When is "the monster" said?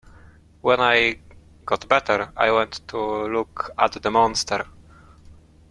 4.01-4.65